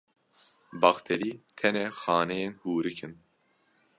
Bakterî 0.81 1.31
tenê 1.57 1.87
xaneyên 2.01 2.53
hûrik 2.61 2.99
in. 3.05 3.13